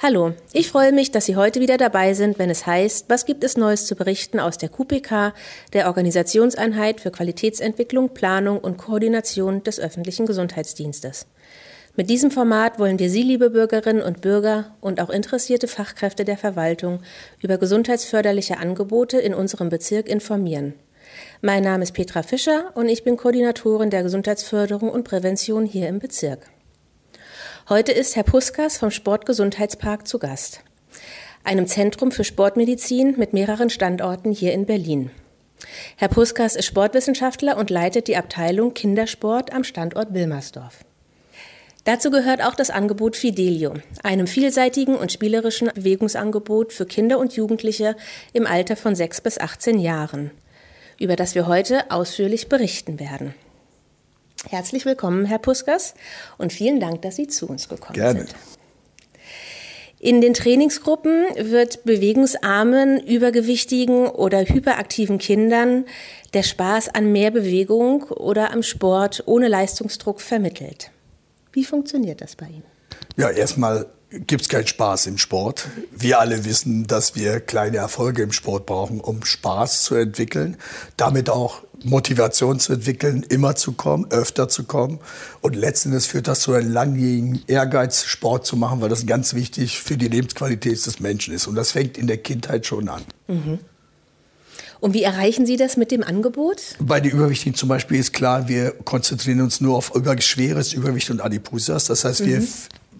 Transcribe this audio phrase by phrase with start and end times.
[0.00, 3.42] Hallo, ich freue mich, dass Sie heute wieder dabei sind, wenn es heißt, was gibt
[3.42, 5.34] es Neues zu berichten aus der QPK,
[5.72, 11.26] der Organisationseinheit für Qualitätsentwicklung, Planung und Koordination des öffentlichen Gesundheitsdienstes.
[11.96, 16.38] Mit diesem Format wollen wir Sie, liebe Bürgerinnen und Bürger und auch interessierte Fachkräfte der
[16.38, 17.00] Verwaltung
[17.42, 20.74] über gesundheitsförderliche Angebote in unserem Bezirk informieren.
[21.42, 25.98] Mein Name ist Petra Fischer und ich bin Koordinatorin der Gesundheitsförderung und Prävention hier im
[25.98, 26.46] Bezirk.
[27.68, 30.60] Heute ist Herr Puskas vom Sportgesundheitspark zu Gast,
[31.44, 35.10] einem Zentrum für Sportmedizin mit mehreren Standorten hier in Berlin.
[35.96, 40.78] Herr Puskas ist Sportwissenschaftler und leitet die Abteilung Kindersport am Standort Wilmersdorf.
[41.84, 47.96] Dazu gehört auch das Angebot Fidelio, einem vielseitigen und spielerischen Bewegungsangebot für Kinder und Jugendliche
[48.32, 50.30] im Alter von 6 bis 18 Jahren
[50.98, 53.34] über das wir heute ausführlich berichten werden.
[54.46, 55.94] Herzlich willkommen, Herr Puskas,
[56.38, 58.20] und vielen Dank, dass Sie zu uns gekommen Gerne.
[58.20, 58.34] sind.
[60.00, 65.86] In den Trainingsgruppen wird bewegungsarmen, übergewichtigen oder hyperaktiven Kindern
[66.34, 70.92] der Spaß an mehr Bewegung oder am Sport ohne Leistungsdruck vermittelt.
[71.52, 72.62] Wie funktioniert das bei Ihnen?
[73.16, 75.66] Ja, erstmal gibt es keinen Spaß im Sport.
[75.90, 80.56] Wir alle wissen, dass wir kleine Erfolge im Sport brauchen, um Spaß zu entwickeln,
[80.96, 84.98] damit auch Motivation zu entwickeln, immer zu kommen, öfter zu kommen.
[85.40, 89.80] Und letztendlich führt das zu einem langjährigen Ehrgeiz, Sport zu machen, weil das ganz wichtig
[89.80, 91.46] für die Lebensqualität des Menschen ist.
[91.46, 93.02] Und das fängt in der Kindheit schon an.
[93.26, 93.58] Mhm.
[94.80, 96.76] Und wie erreichen Sie das mit dem Angebot?
[96.78, 101.20] Bei den Überwichtigen zum Beispiel ist klar, wir konzentrieren uns nur auf schweres Übergewicht und
[101.20, 101.86] Adipositas.
[101.86, 102.48] Das heißt, wir mhm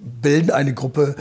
[0.01, 1.17] bilden eine Gruppe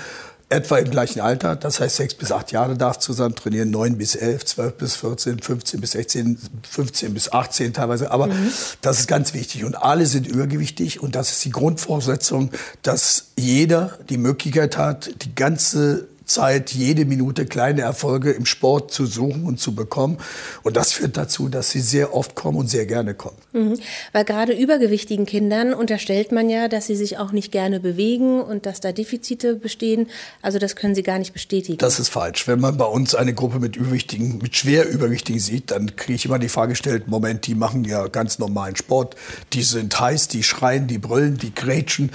[0.50, 4.16] etwa im gleichen Alter, das heißt sechs bis acht Jahre darf zusammen trainieren, neun bis
[4.16, 6.38] elf, zwölf bis 14, 15 bis 16,
[6.70, 8.12] 15 bis 18 teilweise.
[8.12, 8.52] Aber mhm.
[8.82, 13.98] das ist ganz wichtig und alle sind übergewichtig und das ist die Grundvoraussetzung, dass jeder
[14.10, 19.60] die Möglichkeit hat, die ganze Zeit, jede Minute kleine Erfolge im Sport zu suchen und
[19.60, 20.18] zu bekommen.
[20.64, 23.38] Und das führt dazu, dass sie sehr oft kommen und sehr gerne kommen.
[23.54, 23.80] Mhm.
[24.12, 28.66] Weil gerade übergewichtigen Kindern unterstellt man ja, dass sie sich auch nicht gerne bewegen und
[28.66, 30.08] dass da Defizite bestehen.
[30.42, 31.78] Also das können Sie gar nicht bestätigen.
[31.78, 32.48] Das ist falsch.
[32.48, 36.26] Wenn man bei uns eine Gruppe mit Übergewichtigen, mit schwer Übergewichtigen sieht, dann kriege ich
[36.26, 39.16] immer die Frage gestellt, Moment, die machen ja ganz normalen Sport.
[39.54, 42.12] Die sind heiß, die schreien, die brüllen, die grätschen,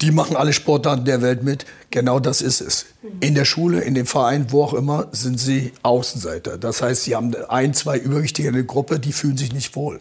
[0.00, 1.64] die machen alle Sportarten der Welt mit.
[1.90, 2.86] Genau das ist es.
[3.20, 6.58] In der Schule, in dem Verein, wo auch immer, sind sie Außenseiter.
[6.58, 10.00] Das heißt, sie haben ein, zwei Übergewichtige in der Gruppe, die fühlen sich nicht wohl.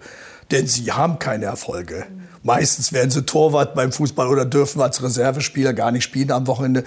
[0.52, 2.06] Denn sie haben keine Erfolge.
[2.44, 6.84] Meistens werden sie Torwart beim Fußball oder dürfen als Reservespieler gar nicht spielen am Wochenende.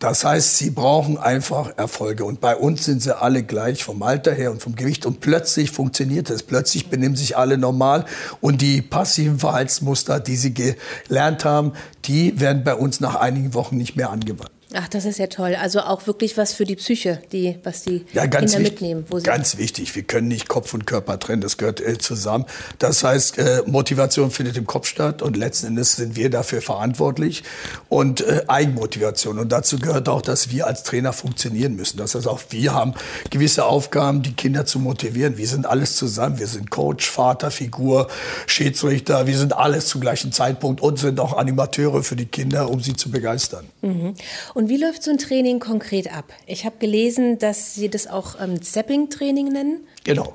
[0.00, 2.24] Das heißt, sie brauchen einfach Erfolge.
[2.24, 5.06] Und bei uns sind sie alle gleich vom Alter her und vom Gewicht.
[5.06, 6.42] Und plötzlich funktioniert es.
[6.42, 8.04] Plötzlich benehmen sich alle normal.
[8.40, 11.74] Und die passiven Verhaltensmuster, die sie gelernt haben,
[12.06, 14.55] die werden bei uns nach einigen Wochen nicht mehr angewandt.
[14.74, 15.54] Ach, das ist ja toll.
[15.54, 19.06] Also auch wirklich was für die Psyche, die, was die ja, Kinder wichtig, mitnehmen.
[19.22, 19.94] ganz wichtig.
[19.94, 21.40] Wir können nicht Kopf und Körper trennen.
[21.40, 22.46] Das gehört äh, zusammen.
[22.80, 27.44] Das heißt, äh, Motivation findet im Kopf statt und letzten Endes sind wir dafür verantwortlich
[27.88, 29.38] und äh, Eigenmotivation.
[29.38, 31.98] Und dazu gehört auch, dass wir als Trainer funktionieren müssen.
[31.98, 32.94] Das heißt, auch wir haben
[33.30, 35.36] gewisse Aufgaben, die Kinder zu motivieren.
[35.36, 36.40] Wir sind alles zusammen.
[36.40, 38.08] Wir sind Coach, Vater, Figur,
[38.46, 39.28] Schiedsrichter.
[39.28, 42.96] Wir sind alles zu gleichen Zeitpunkt und sind auch Animateure für die Kinder, um sie
[42.96, 43.66] zu begeistern.
[43.82, 44.14] Mhm.
[44.56, 46.32] Und wie läuft so ein Training konkret ab?
[46.46, 49.86] Ich habe gelesen, dass Sie das auch ähm, Zapping-Training nennen.
[50.04, 50.34] Genau.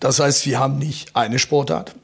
[0.00, 1.94] Das heißt, wir haben nicht eine Sportart,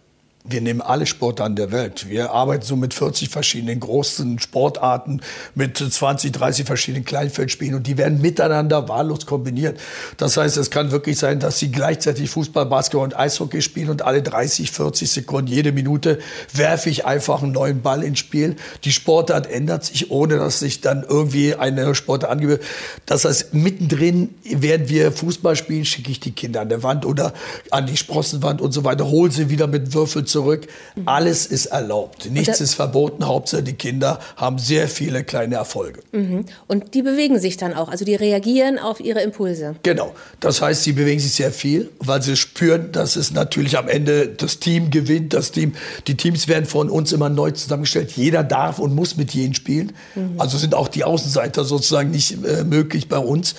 [0.48, 2.08] wir nehmen alle Sportarten der Welt.
[2.08, 5.20] Wir arbeiten so mit 40 verschiedenen großen Sportarten,
[5.54, 9.78] mit 20, 30 verschiedenen Kleinfeldspielen und die werden miteinander wahllos kombiniert.
[10.16, 14.02] Das heißt, es kann wirklich sein, dass sie gleichzeitig Fußball, Basketball und Eishockey spielen und
[14.02, 16.18] alle 30, 40 Sekunden, jede Minute
[16.52, 18.56] werfe ich einfach einen neuen Ball ins Spiel.
[18.84, 22.60] Die Sportart ändert sich, ohne dass sich dann irgendwie eine Sportart angebe.
[23.06, 27.32] Das heißt, mittendrin, während wir Fußball spielen, schicke ich die Kinder an der Wand oder
[27.70, 30.66] an die Sprossenwand und so weiter, hole sie wieder mit Würfel zurück.
[31.06, 32.30] Alles ist erlaubt.
[32.30, 33.26] Nichts ist verboten.
[33.26, 36.00] Hauptsache die Kinder haben sehr viele kleine Erfolge.
[36.12, 36.44] Mhm.
[36.66, 39.76] Und die bewegen sich dann auch, also die reagieren auf ihre Impulse.
[39.82, 40.14] Genau.
[40.40, 44.28] Das heißt, sie bewegen sich sehr viel, weil sie spüren, dass es natürlich am Ende
[44.28, 45.32] das Team gewinnt.
[45.32, 45.72] Das Team,
[46.06, 48.12] die Teams werden von uns immer neu zusammengestellt.
[48.12, 49.92] Jeder darf und muss mit jedem spielen.
[50.14, 50.34] Mhm.
[50.36, 53.54] Also sind auch die Außenseiter sozusagen nicht äh, möglich bei uns.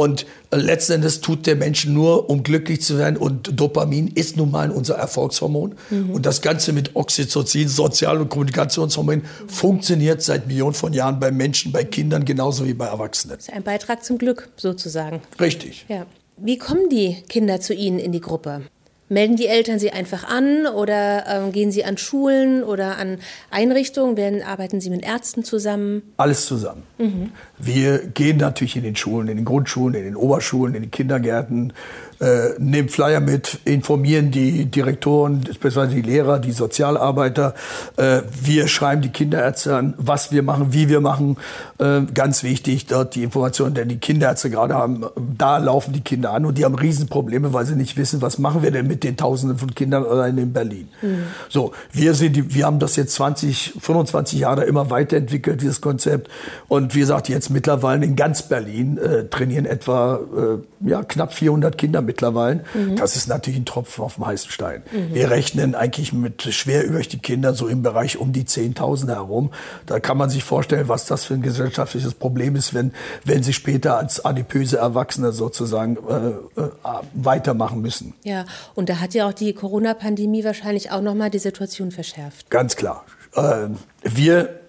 [0.00, 3.18] Und äh, letzten Endes tut der Mensch nur, um glücklich zu werden.
[3.18, 5.74] Und Dopamin ist nun mal unser Erfolgshormon.
[5.90, 6.12] Mhm.
[6.12, 11.70] Und das Ganze mit Oxytocin, Sozial- und Kommunikationshormon, funktioniert seit Millionen von Jahren bei Menschen,
[11.70, 13.36] bei Kindern genauso wie bei Erwachsenen.
[13.36, 15.20] Das ist ein Beitrag zum Glück sozusagen.
[15.38, 15.84] Richtig.
[15.88, 16.06] Ja.
[16.38, 18.62] Wie kommen die Kinder zu Ihnen in die Gruppe?
[19.10, 23.18] Melden die Eltern sie einfach an oder ähm, gehen sie an Schulen oder an
[23.50, 24.16] Einrichtungen?
[24.16, 26.02] Werden, arbeiten sie mit Ärzten zusammen?
[26.16, 26.84] Alles zusammen.
[26.96, 27.32] Mhm.
[27.58, 31.72] Wir gehen natürlich in den Schulen, in den Grundschulen, in den Oberschulen, in den Kindergärten,
[32.20, 37.54] äh, nehmen Flyer mit, informieren die Direktoren, beziehungsweise die Lehrer, die Sozialarbeiter.
[37.96, 41.36] Äh, wir schreiben die Kinderärzte an, was wir machen, wie wir machen.
[41.78, 45.06] Äh, ganz wichtig, dort die Informationen, denn die Kinderärzte gerade haben,
[45.38, 48.62] da laufen die Kinder an und die haben Riesenprobleme, weil sie nicht wissen, was machen
[48.62, 50.88] wir denn mit den Tausenden von Kindern allein in Berlin.
[51.00, 51.22] Mhm.
[51.48, 56.28] So, wir sind die, wir haben das jetzt 20, 25 Jahre immer weiterentwickelt, dieses Konzept.
[56.68, 61.78] Und wie gesagt, jetzt mittlerweile in ganz Berlin äh, trainieren etwa äh, ja, knapp 400
[61.78, 62.64] Kinder mittlerweile.
[62.74, 62.96] Mhm.
[62.96, 64.82] Das ist natürlich ein Tropfen auf dem heißen Stein.
[64.90, 65.14] Mhm.
[65.14, 69.52] Wir rechnen eigentlich mit schwer übergewichtigen Kindern so im Bereich um die 10.000 herum.
[69.86, 72.92] Da kann man sich vorstellen, was das für ein gesellschaftliches Problem ist, wenn,
[73.24, 76.70] wenn sie später als adipöse Erwachsene sozusagen äh, äh,
[77.14, 78.14] weitermachen müssen.
[78.24, 82.50] Ja, und da hat ja auch die Corona-Pandemie wahrscheinlich auch nochmal die Situation verschärft.
[82.50, 83.04] Ganz klar.
[83.36, 83.68] Äh,
[84.02, 84.60] wir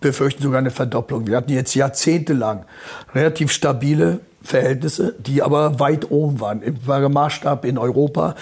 [0.00, 1.26] befürchten sogar eine Verdopplung.
[1.26, 2.66] Wir hatten jetzt jahrzehntelang
[3.14, 6.76] relativ stabile Verhältnisse, die aber weit oben waren im
[7.12, 8.34] Maßstab in Europa.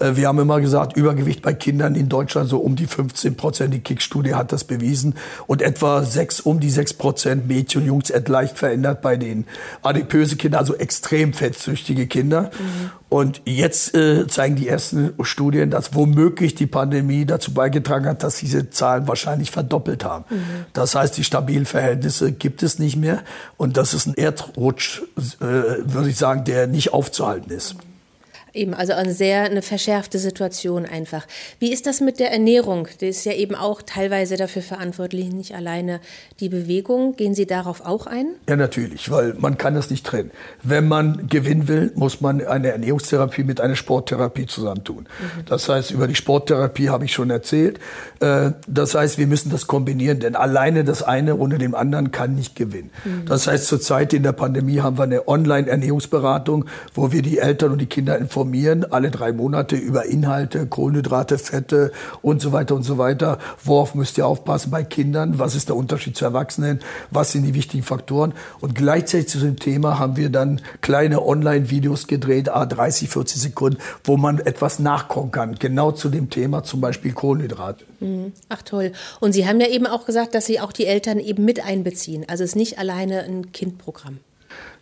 [0.00, 3.72] Äh, wir haben immer gesagt, Übergewicht bei Kindern in Deutschland so um die 15 Prozent.
[3.72, 5.14] Die Kick-Studie hat das bewiesen.
[5.46, 9.46] Und etwa sechs, um die sechs Prozent Mädchen und Jungs leicht verändert bei den
[9.82, 12.50] adipöse Kinder, also extrem fettsüchtige Kinder.
[12.58, 12.90] Mhm.
[13.14, 18.38] Und jetzt äh, zeigen die ersten Studien, dass womöglich die Pandemie dazu beigetragen hat, dass
[18.38, 20.24] diese Zahlen wahrscheinlich verdoppelt haben.
[20.28, 20.66] Mhm.
[20.72, 23.22] Das heißt, die stabilen Verhältnisse gibt es nicht mehr.
[23.56, 27.76] Und das ist ein Erdrutsch, äh, würde ich sagen, der nicht aufzuhalten ist.
[28.54, 31.26] Eben, also eine sehr eine verschärfte Situation einfach.
[31.58, 32.86] Wie ist das mit der Ernährung?
[33.00, 35.98] Die ist ja eben auch teilweise dafür verantwortlich, nicht alleine
[36.38, 37.16] die Bewegung.
[37.16, 38.26] Gehen Sie darauf auch ein?
[38.48, 40.30] Ja, natürlich, weil man kann das nicht trennen.
[40.62, 45.08] Wenn man gewinnen will, muss man eine Ernährungstherapie mit einer Sporttherapie zusammentun.
[45.08, 45.44] Mhm.
[45.46, 47.80] Das heißt, über die Sporttherapie habe ich schon erzählt.
[48.20, 52.36] Äh, das heißt, wir müssen das kombinieren, denn alleine das eine ohne dem anderen kann
[52.36, 52.90] nicht gewinnen.
[53.04, 53.26] Mhm.
[53.26, 57.80] Das heißt, zurzeit in der Pandemie haben wir eine Online-Ernährungsberatung, wo wir die Eltern und
[57.80, 62.82] die Kinder informieren informieren, alle drei Monate über Inhalte, Kohlenhydrate, Fette und so weiter und
[62.82, 63.38] so weiter.
[63.64, 65.38] Worauf müsst ihr aufpassen bei Kindern?
[65.38, 66.80] Was ist der Unterschied zu Erwachsenen?
[67.10, 68.34] Was sind die wichtigen Faktoren?
[68.60, 73.78] Und gleichzeitig zu dem Thema haben wir dann kleine Online-Videos gedreht, a 30, 40 Sekunden,
[74.04, 75.54] wo man etwas nachkommen kann.
[75.54, 77.86] Genau zu dem Thema, zum Beispiel Kohlenhydrate.
[78.00, 78.32] Mhm.
[78.50, 78.92] Ach toll.
[79.20, 82.26] Und Sie haben ja eben auch gesagt, dass Sie auch die Eltern eben mit einbeziehen.
[82.28, 84.18] Also es ist nicht alleine ein Kindprogramm.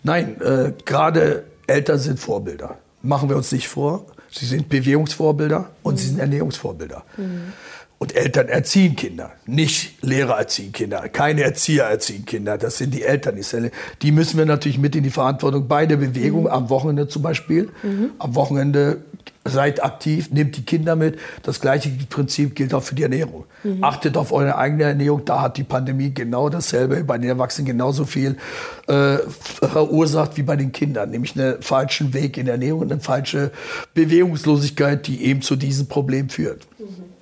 [0.02, 4.06] Nein, äh, gerade Eltern sind Vorbilder machen wir uns nicht vor.
[4.30, 5.98] Sie sind Bewegungsvorbilder und mhm.
[5.98, 7.04] sie sind Ernährungsvorbilder.
[7.16, 7.52] Mhm.
[7.98, 12.58] Und Eltern erziehen Kinder, nicht Lehrer erziehen Kinder, keine Erzieher erziehen Kinder.
[12.58, 13.38] Das sind die Eltern.
[14.02, 16.48] Die müssen wir natürlich mit in die Verantwortung bei der Bewegung, mhm.
[16.48, 17.70] am Wochenende zum Beispiel.
[17.84, 18.10] Mhm.
[18.18, 19.02] Am Wochenende
[19.44, 21.18] seid aktiv, nehmt die Kinder mit.
[21.42, 23.44] Das gleiche Prinzip gilt auch für die Ernährung.
[23.64, 23.82] Mhm.
[23.82, 25.24] Achtet auf eure eigene Ernährung.
[25.24, 28.36] Da hat die Pandemie genau dasselbe, bei den Erwachsenen genauso viel
[28.86, 33.00] äh, verursacht wie bei den Kindern, nämlich einen falschen Weg in der Ernährung und eine
[33.00, 33.50] falsche
[33.94, 36.66] Bewegungslosigkeit, die eben zu diesem Problem führt.
[36.78, 37.12] Mhm.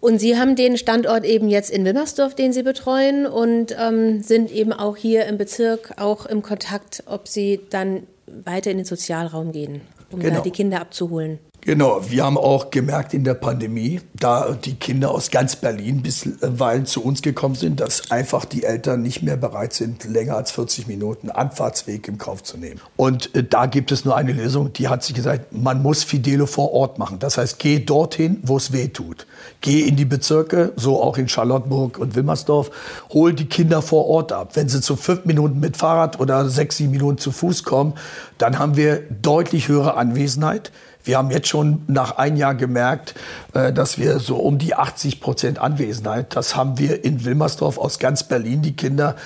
[0.00, 4.50] Und Sie haben den Standort eben jetzt in Wilmersdorf, den Sie betreuen und ähm, sind
[4.50, 9.52] eben auch hier im Bezirk auch im Kontakt, ob Sie dann weiter in den Sozialraum
[9.52, 9.82] gehen,
[10.12, 10.36] um genau.
[10.36, 11.38] da die Kinder abzuholen.
[11.62, 16.86] Genau, wir haben auch gemerkt in der Pandemie, da die Kinder aus ganz Berlin bisweilen
[16.86, 20.86] zu uns gekommen sind, dass einfach die Eltern nicht mehr bereit sind, länger als 40
[20.86, 22.80] Minuten Anfahrtsweg im Kauf zu nehmen.
[22.96, 26.46] Und äh, da gibt es nur eine Lösung, die hat sich gesagt, man muss Fidelo
[26.46, 27.18] vor Ort machen.
[27.18, 29.26] Das heißt, geh dorthin, wo es weh tut.
[29.60, 32.70] Geh in die Bezirke, so auch in Charlottenburg und Wilmersdorf,
[33.12, 34.56] hol die Kinder vor Ort ab.
[34.56, 37.94] Wenn sie zu fünf Minuten mit Fahrrad oder sechs, sieben Minuten zu Fuß kommen,
[38.38, 40.72] dann haben wir deutlich höhere Anwesenheit.
[41.04, 43.14] Wir haben jetzt schon nach ein Jahr gemerkt,
[43.54, 47.98] äh, dass wir so um die 80 Prozent Anwesenheit, das haben wir in Wilmersdorf aus
[47.98, 49.16] ganz Berlin, die Kinder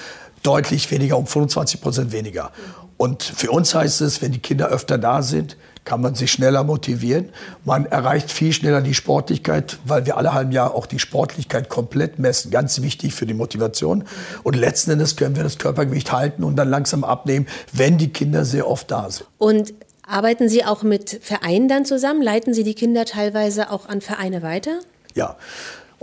[0.42, 2.50] deutlich weniger, um 25 Prozent weniger.
[2.96, 6.64] Und für uns heißt es, wenn die Kinder öfter da sind, kann man sich schneller
[6.64, 7.28] motivieren.
[7.64, 12.18] Man erreicht viel schneller die Sportlichkeit, weil wir alle halben Jahr auch die Sportlichkeit komplett
[12.18, 12.50] messen.
[12.50, 14.04] Ganz wichtig für die Motivation.
[14.42, 18.44] Und letzten Endes können wir das Körpergewicht halten und dann langsam abnehmen, wenn die Kinder
[18.44, 19.26] sehr oft da sind.
[19.36, 19.74] Und
[20.06, 22.22] Arbeiten Sie auch mit Vereinen dann zusammen?
[22.22, 24.80] Leiten Sie die Kinder teilweise auch an Vereine weiter?
[25.14, 25.36] Ja.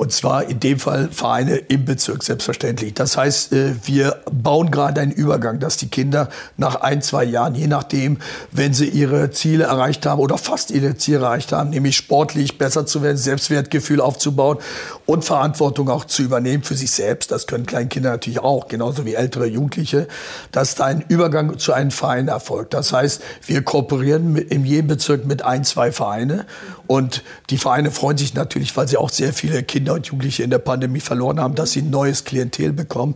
[0.02, 2.96] Und zwar in dem Fall Vereine im Bezirk selbstverständlich.
[2.96, 7.54] Das heißt, äh, wir bauen gerade einen Übergang, dass die Kinder nach ein, zwei Jahren,
[7.54, 8.18] je nachdem,
[8.52, 12.88] wenn sie ihre Ziele erreicht haben oder fast ihre Ziele erreicht haben, nämlich sportlich besser
[12.88, 14.58] zu werden, Selbstwertgefühl aufzubauen
[15.06, 17.30] und Verantwortung auch zu übernehmen für sich selbst.
[17.30, 20.08] Das können Kleinkinder natürlich auch, genauso wie ältere Jugendliche,
[20.52, 22.74] dass da ein Übergang zu einem Verein erfolgt.
[22.74, 26.48] Das heißt, wir kooperieren in jedem Bezirk mit ein, zwei Vereine
[26.92, 30.50] und die Vereine freuen sich natürlich, weil sie auch sehr viele Kinder und Jugendliche in
[30.50, 33.16] der Pandemie verloren haben, dass sie ein neues Klientel bekommen.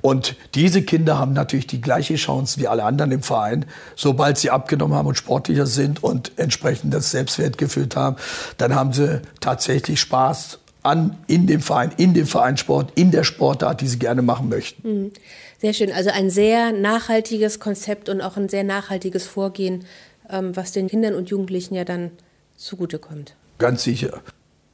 [0.00, 3.64] Und diese Kinder haben natürlich die gleiche Chance wie alle anderen im Verein.
[3.94, 8.16] Sobald sie abgenommen haben und sportlicher sind und entsprechend das Selbstwertgefühl haben,
[8.58, 13.82] dann haben sie tatsächlich Spaß an in dem Verein, in dem Vereinssport, in der Sportart,
[13.82, 15.04] die sie gerne machen möchten.
[15.04, 15.12] Mhm.
[15.60, 15.92] Sehr schön.
[15.92, 19.84] Also ein sehr nachhaltiges Konzept und auch ein sehr nachhaltiges Vorgehen,
[20.28, 22.10] ähm, was den Kindern und Jugendlichen ja dann
[22.56, 23.34] zugutekommt.
[23.58, 24.22] Ganz sicher.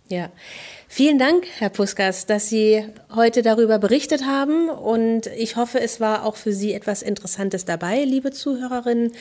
[0.09, 0.31] Ja.
[0.89, 2.83] Vielen Dank, Herr Puskas, dass Sie
[3.15, 4.71] heute darüber berichtet haben.
[4.71, 9.13] Und ich hoffe, es war auch für Sie etwas Interessantes dabei, liebe Zuhörerinnen.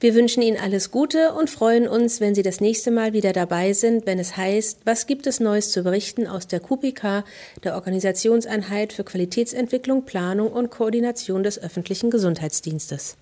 [0.00, 3.72] Wir wünschen Ihnen alles Gute und freuen uns, wenn Sie das nächste Mal wieder dabei
[3.72, 7.24] sind, wenn es heißt, was gibt es Neues zu berichten aus der QPK,
[7.64, 13.16] der Organisationseinheit für Qualitätsentwicklung, Planung und Koordination des öffentlichen Gesundheitsdienstes.